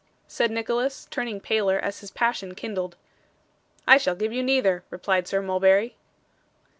said 0.27 0.49
Nicholas, 0.49 1.07
turning 1.11 1.39
paler 1.39 1.77
as 1.77 1.99
his 1.99 2.09
passion 2.09 2.55
kindled. 2.55 2.95
'I 3.87 3.97
shall 3.99 4.15
give 4.15 4.33
you 4.33 4.41
neither,' 4.41 4.83
replied 4.89 5.27
Sir 5.27 5.43
Mulberry. 5.43 5.95